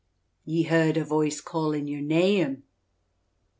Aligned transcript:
"Ye 0.45 0.63
heard 0.63 0.97
a 0.97 1.03
voice 1.05 1.41
callin' 1.41 1.87
yer 1.87 1.99
neyame?" 2.01 2.63